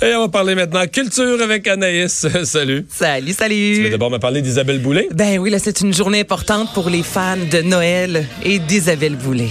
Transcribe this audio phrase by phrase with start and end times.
[0.00, 2.24] Et on va parler maintenant culture avec Anaïs.
[2.44, 2.86] salut.
[2.88, 3.82] Salut, Tu salut.
[3.82, 5.08] veux d'abord me parler d'Isabelle Boulay?
[5.12, 9.48] Ben oui, là, c'est une journée importante pour les fans de Noël et d'Isabelle Boulay.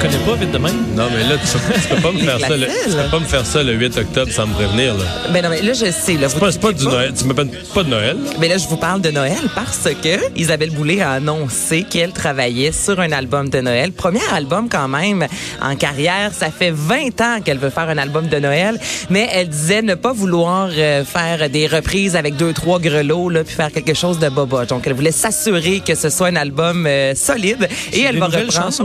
[0.00, 0.94] Je la reconnais pas vite de même.
[0.94, 2.56] Non, mais là, tu, tu peux pas me faire ça.
[2.56, 4.94] Le, tu peux pas me faire ça le 8 octobre sans me prévenir.
[4.94, 5.04] Là.
[5.32, 6.14] Ben non, mais là, je sais.
[6.14, 7.12] Là, C'est pas, c'est pas du Noël.
[7.18, 8.16] Tu m'appelles pas de Noël.
[8.38, 12.70] Mais là, je vous parle de Noël parce que Isabelle Boulay a annoncé qu'elle travaillait
[12.70, 13.90] sur un album de Noël.
[13.90, 15.26] Premier album quand même
[15.60, 16.30] en carrière.
[16.32, 18.78] Ça fait 20 ans qu'elle veut faire un album de Noël,
[19.10, 23.42] mais elle disait ne pas vouloir euh, faire des reprises avec deux, trois grelots, là,
[23.42, 24.64] puis faire quelque chose de boba.
[24.66, 28.52] Donc, elle voulait s'assurer que ce soit un album euh, solide et elle va reprendre.
[28.52, 28.84] chansons?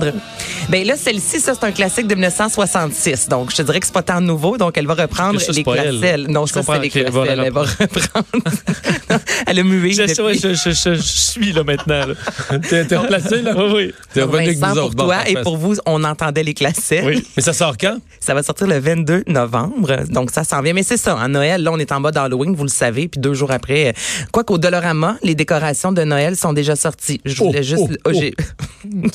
[0.69, 3.29] Ben là, celle-ci, ça, c'est un classique de 1966.
[3.29, 4.57] Donc, je te dirais que c'est pas tant nouveau.
[4.57, 6.27] Donc, elle va reprendre Ça, les classiques.
[6.29, 7.13] Non, Je ça, c'est les classiques.
[7.13, 8.25] la Elle va reprendre.
[9.47, 9.91] elle a mué.
[9.91, 10.21] Je, depuis.
[10.21, 12.05] ouais, je, je, je, je suis là maintenant.
[12.69, 13.53] T'es replacé, là?
[13.55, 13.93] Oui, oui.
[14.13, 17.01] T'es revenu avec nous pour toi et pour vous, on entendait les classiques.
[17.03, 17.25] Oui.
[17.35, 17.97] Mais ça sort quand?
[18.19, 20.03] Ça va sortir le 22 novembre.
[20.09, 20.73] Donc, ça s'en vient.
[20.73, 23.07] Mais c'est ça, en Noël, là, on est en mode Halloween, vous le savez.
[23.07, 23.91] Puis deux jours après, euh,
[24.31, 27.21] quoi qu'au Dolorama, les décorations de Noël sont déjà sorties.
[27.25, 27.99] Je voulais Oh, juste...
[28.05, 29.09] oh, oh, oh.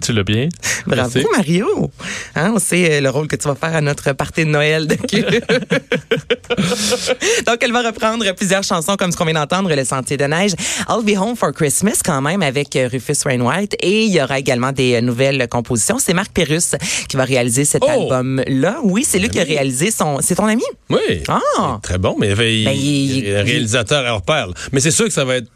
[0.00, 0.48] tu l'as bien?
[0.86, 1.26] Bravo, Merci.
[1.36, 1.90] Mario.
[2.36, 4.86] Hein, on sait euh, le rôle que tu vas faire à notre party de Noël
[4.86, 4.94] de.
[7.46, 10.52] Donc, elle va reprendre plusieurs chansons comme ce qu'on vient d'entendre, Le Sentier de neige,
[10.88, 14.38] I'll Be Home for Christmas quand même avec euh, Rufus Wainwright et il y aura
[14.38, 15.98] également des euh, nouvelles compositions.
[15.98, 16.74] C'est Marc Pérus
[17.08, 17.90] qui va réaliser cet Oh!
[17.90, 18.78] album-là.
[18.82, 20.18] Oui, c'est lui qui a réalisé son...
[20.20, 20.62] C'est ton ami?
[20.90, 21.22] Oui.
[21.28, 21.78] Ah!
[21.82, 24.48] Très bon, mais il, Ben, il- réalisateur hors pair.
[24.72, 25.48] Mais c'est sûr que ça va être.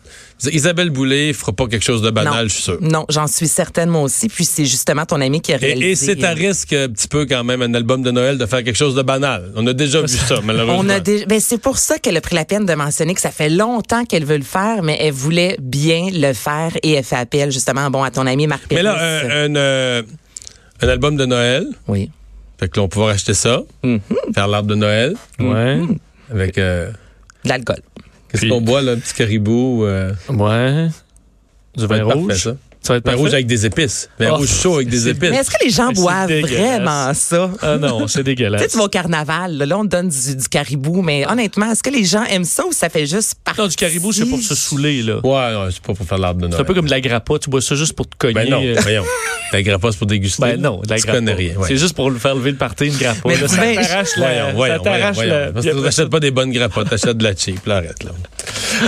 [0.53, 2.49] Isabelle Boulay fera pas quelque chose de banal, non.
[2.49, 2.78] je suis sûr.
[2.81, 4.28] Non, j'en suis certaine moi aussi.
[4.28, 5.88] Puis c'est justement ton ami qui a réalisé.
[5.88, 8.47] Et, et c'est à risque un petit peu quand même un album de Noël de
[8.47, 9.50] faire quelque chose de banal.
[9.56, 10.78] On a déjà vu ça, malheureusement.
[10.84, 13.21] On a déjà- ben, c'est pour ça qu'elle a pris la peine de mentionner que
[13.21, 17.04] ça fait longtemps qu'elle veut le faire, mais elle voulait bien le faire et elle
[17.04, 20.03] fait appel justement bon à ton ami Marc Mais là, un, un, euh,
[20.82, 21.66] un album de Noël.
[21.88, 22.10] oui.
[22.60, 24.00] Fait que là, on pourra acheter ça, Mhm.
[24.34, 25.81] faire l'arbre de Noël Ouais.
[26.31, 26.59] avec.
[26.59, 26.91] euh,
[27.44, 27.81] De l'alcool.
[28.28, 28.93] Qu'est-ce qu'on boit, là?
[28.93, 29.84] Un petit caribou.
[29.84, 30.89] Euh, Ouais.
[31.77, 32.43] Du vin être parfait, rouge?
[32.44, 32.56] ça.
[32.83, 33.21] Ça va être Vin parfait.
[33.22, 34.09] rouge avec des épices.
[34.19, 35.31] Vin Oh, rouge chaud avec des épices.
[35.31, 36.53] Mais est-ce que les gens c'est boivent dégueulasse.
[36.59, 37.50] vraiment ça?
[37.61, 38.69] Ah non, c'est Tu sais, dégueulasse.
[38.71, 41.91] tu vas au carnaval, là, on te donne du, du caribou, mais honnêtement, est-ce que
[41.91, 43.61] les gens aiment ça ou ça fait juste partie?
[43.61, 45.16] Non, du caribou, c'est pour se saouler, là.
[45.25, 45.31] Ouais,
[45.65, 46.55] ouais, c'est pas pour faire l'arbre de Noël.
[46.56, 47.39] C'est un peu comme de la grappa.
[47.39, 48.34] Tu bois ça juste pour te cogner.
[48.34, 49.05] Ben non, euh, voyons.
[49.53, 50.43] La grappa, c'est pour déguster.
[50.43, 51.19] Ben non, de la Tu grappa.
[51.19, 51.56] connais rien.
[51.56, 51.69] ouais.
[51.69, 53.21] C'est juste pour le faire lever le party, une grappa.
[53.27, 54.27] Mais là, ça ben, t'arrache la...
[54.53, 55.50] Voyons, voyons, voyons.
[55.53, 57.66] Parce que tu n'achètes pas des bonnes grappas, t'achètes de la cheap.
[57.66, 58.10] Là, arrête, là.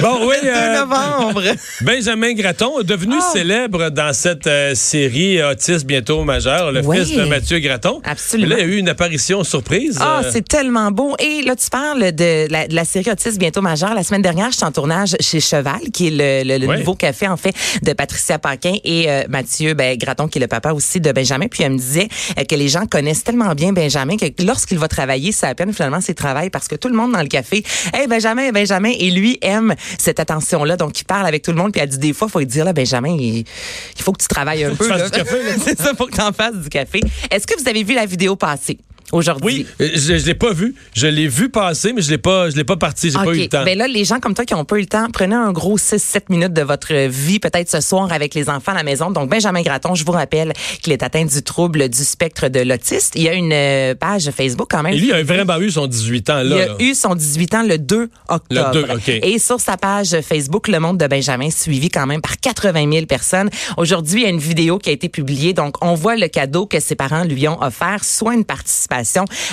[0.01, 0.37] Bon, oui.
[0.43, 1.43] 2 euh, novembre.
[1.83, 3.31] Benjamin Gratton, devenu Ah.
[3.33, 6.99] célèbre dans cette euh, série Autiste bientôt majeur, le Oui.
[7.05, 8.01] fils de Mathieu Gratton.
[8.05, 8.51] Absolument.
[8.57, 9.99] Là, il y a eu une apparition surprise.
[10.01, 11.15] Ah, euh, c'est tellement beau.
[11.19, 13.95] Et là, tu parles de la, de la série Autisme bientôt majeure.
[13.95, 16.11] La semaine dernière, j'étais en tournage chez Cheval, qui est
[16.45, 16.79] le, le- le Ouais.
[16.79, 20.47] nouveau café, en fait, de Patricia Paquin et euh, Mathieu ben, Graton, qui est le
[20.47, 21.47] papa aussi de Benjamin.
[21.49, 22.09] Puis elle me disait
[22.49, 26.01] que les gens connaissent tellement bien Benjamin que lorsqu'il va travailler, c'est à peine finalement
[26.01, 27.63] ses travail parce que tout le monde dans le café,
[27.95, 30.77] hey Benjamin, Benjamin, et lui aime cette attention-là.
[30.77, 31.73] Donc, il parle avec tout le monde.
[31.73, 34.23] Puis elle dit des fois, il faut lui dire, là, Benjamin, il, il faut que
[34.23, 34.85] tu travailles un peu.
[34.85, 35.09] tu fasses là.
[35.09, 35.53] du café, là.
[35.65, 37.01] c'est ça, faut que tu en fasses du café.
[37.31, 38.79] Est-ce que vous avez vu la vidéo passer?
[39.13, 39.67] Aujourd'hui?
[39.81, 40.75] Oui, euh, je, je l'ai pas vu.
[40.95, 43.11] Je l'ai vu passer, mais je l'ai pas, je l'ai pas parti.
[43.11, 43.35] J'ai pas OK.
[43.35, 43.65] eu le temps.
[43.65, 45.79] Ben là, les gens comme toi qui ont pas eu le temps, prenez un gros
[45.79, 49.11] 6-7 minutes de votre vie, peut-être ce soir avec les enfants à la maison.
[49.11, 53.15] Donc, Benjamin Graton, je vous rappelle qu'il est atteint du trouble du spectre de l'autiste.
[53.17, 54.95] Il y a une euh, page Facebook quand même.
[54.95, 56.43] Et lui, il a vraiment eu son 18 ans là.
[56.45, 56.75] Il a là.
[56.79, 58.71] eu son 18 ans le 2 octobre.
[58.75, 59.09] Le 2, OK.
[59.09, 63.07] Et sur sa page Facebook, Le Monde de Benjamin, suivi quand même par 80 000
[63.07, 63.51] personnes.
[63.77, 65.53] Aujourd'hui, il y a une vidéo qui a été publiée.
[65.53, 69.00] Donc, on voit le cadeau que ses parents lui ont offert, soit une participation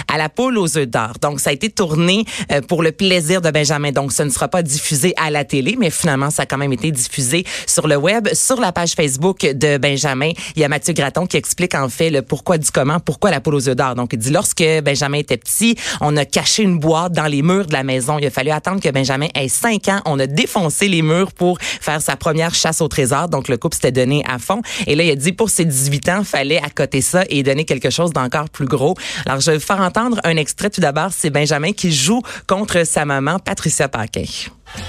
[0.08, 1.14] à la poule aux œufs d'or.
[1.22, 3.92] Donc, ça a été tourné euh, pour le plaisir de Benjamin.
[3.92, 6.74] Donc, ce ne sera pas diffusé à la télé, mais finalement, ça a quand même
[6.74, 8.28] été diffusé sur le web.
[8.34, 12.10] Sur la page Facebook de Benjamin, il y a Mathieu Graton qui explique en fait
[12.10, 13.96] le pourquoi du comment, pourquoi la poule aux œufs d'or.
[13.96, 17.68] Donc, il dit, lorsque Benjamin était petit, on a caché une boîte dans les murs
[17.68, 18.18] de la maison.
[18.20, 20.02] Il a fallu attendre que Benjamin ait 5 ans.
[20.06, 23.30] On a défoncé les murs pour faire sa première chasse au trésor.
[23.30, 24.62] Donc, le couple s'était donné à fond.
[24.86, 27.90] Et là, il a dit, pour ses 18 ans, fallait accoter ça et donner quelque
[27.90, 28.96] chose d'encore plus gros.
[29.28, 31.10] Alors, je vais vous faire entendre un extrait tout d'abord.
[31.12, 34.24] C'est Benjamin qui joue contre sa maman, Patricia Paquin.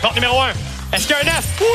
[0.00, 0.50] Porte numéro 1.
[0.93, 1.44] Est-ce qu'il y a un œuf?
[1.61, 1.67] Oui!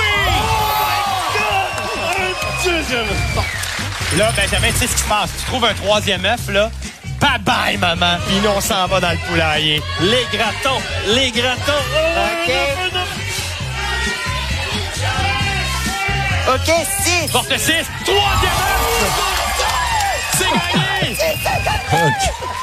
[4.17, 5.29] Là, Benjamin, tu sais ce qui se passe.
[5.39, 6.71] Tu trouves un troisième œuf, là.
[7.19, 8.17] Bye bye, maman.
[8.27, 9.81] Puis nous, on s'en va dans le poulailler.
[10.01, 11.83] Les gratons, les gratons.
[11.95, 12.53] Oh, OK.
[16.55, 16.71] OK,
[17.25, 17.31] 6.
[17.31, 17.73] Porte 6.
[18.05, 19.42] Troisième œuf.
[21.15, 22.62] C'est gagné.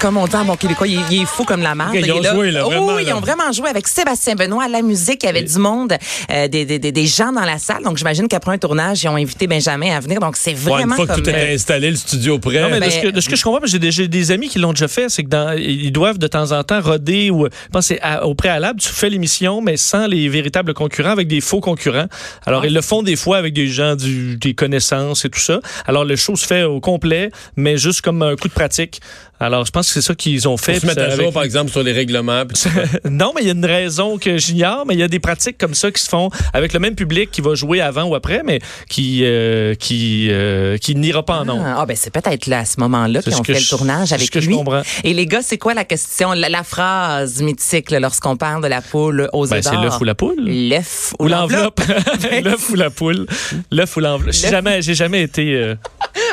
[0.00, 1.96] Comme on dit en bon québécois, il, il est fou comme la marde.
[1.96, 4.64] Ok, ils ont joué, là, Oh, vraiment, oui, ils ont vraiment joué avec Sébastien Benoît
[4.64, 5.24] à la musique.
[5.24, 5.94] Il y avait du monde,
[6.30, 7.82] euh, des, des, des, des gens dans la salle.
[7.82, 10.20] Donc, j'imagine qu'après un tournage, ils ont invité Benjamin à venir.
[10.20, 12.60] Donc, c'est Ouais, vraiment une fois que tout euh, est installé, le studio prêt.
[12.60, 14.48] Non, mais, de, ce que, de ce que je comprends, j'ai des, j'ai des amis
[14.48, 17.46] qui l'ont déjà fait, c'est que dans, ils doivent de temps en temps roder ou,
[17.46, 21.40] je pense à- au préalable, tu fais l'émission, mais sans les véritables concurrents, avec des
[21.40, 22.06] faux concurrents.
[22.46, 25.58] Alors, ils le font des fois avec des gens du, des connaissances et tout ça.
[25.86, 29.00] Alors, le show se fait au complet, mais juste comme un coup de pratique.
[29.40, 30.72] Alors, je pense que c'est ça qu'ils ont fait.
[30.72, 32.42] Pour se mettre à jour, avec- par exemple, sur les règlements.
[33.08, 35.58] non, mais il y a une raison que j'ignore, mais il y a des pratiques
[35.58, 38.42] comme ça qui se font avec le même public qui va jouer avant ou après,
[38.44, 41.62] mais qui euh, qui euh, qui n'ira pas en nombre.
[41.66, 44.08] Ah, ah, ben c'est peut-être là à ce moment-là qu'ils ont que fait le tournage
[44.08, 44.56] c'est avec ce que je lui.
[44.56, 44.82] comprends.
[45.04, 48.68] Et les gars, c'est quoi la question, la, la phrase mythique là, lorsqu'on parle de
[48.68, 50.40] la poule aux Ben, c'est l'œuf ou la poule.
[50.46, 51.80] L'œuf Ou l'enveloppe.
[52.44, 53.26] L'œuf ou la poule.
[53.70, 54.32] L'œuf ou l'enveloppe.
[54.34, 55.54] J'ai jamais, j'ai jamais été.
[55.54, 55.74] euh,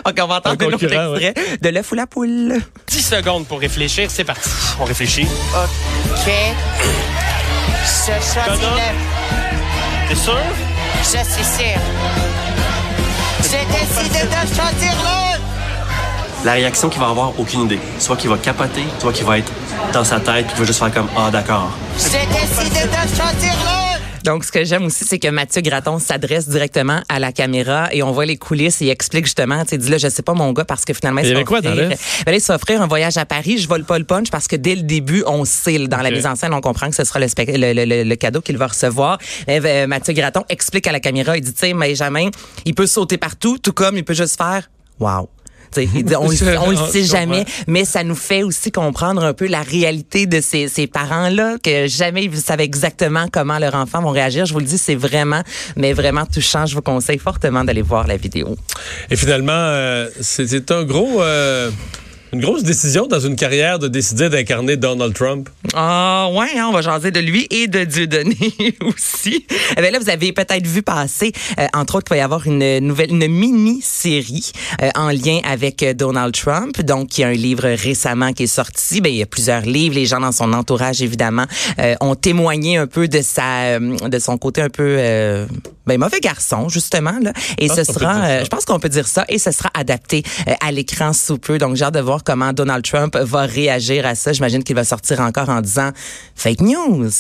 [0.08, 2.54] Ok, on va entendre Un un autre concurrent, extrait de l'œuf ou la poule.
[3.06, 4.10] 10 secondes pour réfléchir.
[4.10, 4.50] C'est parti.
[4.80, 5.28] On réfléchit.
[5.28, 6.32] OK.
[7.84, 10.10] Je choisis le...
[10.10, 10.38] T'es sûr?
[11.04, 11.80] Je suis sûr.
[13.44, 16.46] J'ai décidé de choisir le...
[16.46, 17.80] la réaction qu'il va avoir, aucune idée.
[18.00, 19.52] Soit qu'il va capoter, soit qu'il va être
[19.94, 21.70] dans sa tête, puis qu'il va juste faire comme Ah, d'accord.
[22.00, 23.75] J'ai décidé de choisir le...
[24.26, 28.04] Donc, ce que j'aime aussi, c'est que Mathieu Graton s'adresse directement à la caméra et
[28.04, 30.22] on voit les coulisses et il explique justement, tu sais, il dit là, je sais
[30.24, 31.98] pas mon gars parce que finalement, Il fait quoi offrir-?
[32.26, 33.58] Ben il se fait offrir un voyage à Paris.
[33.60, 36.26] Je vole pas le punch parce que dès le début, on sait, dans la mise
[36.26, 38.68] en scène, on comprend que ce sera le, le, le- le- le cadeau qu'il va
[38.68, 39.18] recevoir.
[39.50, 42.30] Euh, euh, Mathieu Graton explique à la caméra, il dit, tu sais, Benjamin,
[42.66, 44.70] il peut sauter partout, tout comme il peut juste faire,
[45.00, 45.30] wow.
[45.84, 49.62] On, le- on le sait jamais, mais ça nous fait aussi comprendre un peu la
[49.62, 54.46] réalité de ces, ces parents-là, que jamais ils savaient exactement comment leurs enfants vont réagir.
[54.46, 55.42] Je vous le dis, c'est vraiment,
[55.76, 56.66] mais vraiment touchant.
[56.66, 58.56] Je vous conseille fortement d'aller voir la vidéo.
[59.10, 61.70] Et finalement, euh, c'est c'est un gros, euh,
[62.36, 65.48] une grosse décision dans une carrière de décider d'incarner Donald Trump?
[65.74, 68.36] Ah ouais, hein, on va jaser de lui et de Dieudonné
[68.82, 69.46] aussi.
[69.78, 72.46] Eh bien là, vous avez peut-être vu passer, euh, entre autres, qu'il va y avoir
[72.46, 74.52] une nouvelle, une mini-série
[74.82, 76.82] euh, en lien avec euh, Donald Trump.
[76.82, 79.00] Donc, il y a un livre récemment qui est sorti.
[79.00, 79.96] Ben, il y a plusieurs livres.
[79.96, 81.46] Les gens dans son entourage, évidemment,
[81.80, 85.46] euh, ont témoigné un peu de sa, euh, de son côté un peu, euh,
[85.88, 87.18] ben, mauvais garçon, justement.
[87.22, 87.32] Là.
[87.60, 90.24] Et ce sera, euh, je pense qu'on peut dire ça, et ce sera adapté
[90.60, 91.58] à l'écran sous peu.
[91.58, 94.34] Donc, j'ai hâte de voir comment Donald Trump va réagir à ça.
[94.34, 95.92] J'imagine qu'il va sortir encore en disant
[96.36, 97.12] fake news.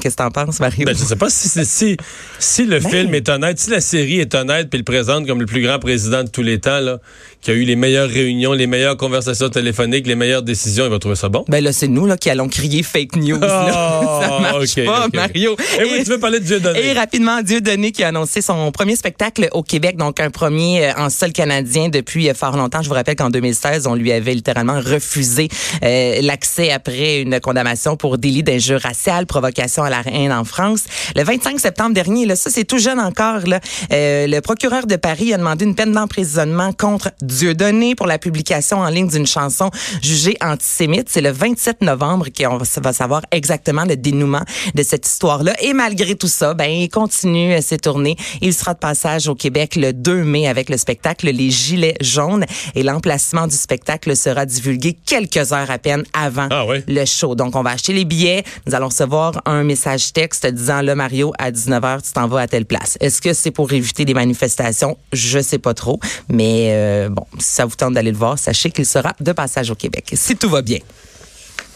[0.00, 0.84] Qu'est-ce que t'en penses, Mario?
[0.84, 1.96] Ben, je sais pas si, c'est- si,
[2.38, 2.88] si le Ben.
[2.90, 5.78] film est honnête, si la série est honnête puis le présente comme le plus grand
[5.78, 6.98] président de tous les temps, là,
[7.40, 10.98] qui a eu les meilleures réunions, les meilleures conversations téléphoniques, les meilleures décisions, il va
[10.98, 11.44] trouver ça bon?
[11.48, 13.38] Ben là, c'est nous là, qui allons crier fake news.
[13.40, 13.70] là.
[14.02, 15.14] Oh, ça marche ok, pas, ok.
[15.14, 15.56] Mario.
[15.80, 16.84] Eh oui, tu veux parler de Dieu donné.
[16.86, 20.92] Et rapidement, Dieudonné qui a annoncé son premier spectacle au Québec, donc un premier euh,
[20.96, 22.82] en sol canadien depuis euh, fort longtemps.
[22.82, 25.48] Je vous rappelle qu'en 2016, on lui avait littéralement refusé
[25.82, 30.84] euh, l'accès après une condamnation pour délit d'injure raciale, provocation à la haine en France.
[31.16, 33.60] Le 25 septembre dernier, là, ça c'est tout jeune encore, là,
[33.92, 38.78] euh, le procureur de Paris a demandé une peine d'emprisonnement contre Dieudonné pour la publication
[38.78, 39.70] en ligne d'une chanson
[40.02, 41.08] jugée antisémite.
[41.08, 44.42] C'est le 27 novembre qu'on va savoir exactement le dénouement
[44.74, 45.54] de cette histoire-là.
[45.62, 48.16] Et malgré tout ça, ben, il continue euh, ses tournées.
[48.42, 52.44] Il sera de passage au Québec le 2 mai avec le spectacle Les Gilets jaunes.
[52.74, 56.84] Et l'emplacement du spectacle sera divulgué quelques heures à peine avant Ah ouais?
[56.86, 57.34] le show.
[57.34, 58.44] Donc, on va acheter les billets.
[58.66, 59.77] Nous allons recevoir un message
[60.12, 62.96] texte disant, là, Mario, à 19h, tu t'en vas à telle place.
[63.00, 64.96] Est-ce que c'est pour éviter des manifestations?
[65.12, 66.00] Je sais pas trop.
[66.28, 69.70] Mais euh, bon, si ça vous tente d'aller le voir, sachez qu'il sera de passage
[69.70, 70.10] au Québec.
[70.14, 70.78] Si tout va bien.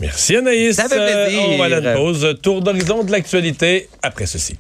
[0.01, 0.77] Merci Anaïs.
[0.77, 1.41] Ça fait plaisir.
[1.41, 2.39] Euh, on va à une pause.
[2.43, 4.57] Tour d'horizon de l'actualité après ceci.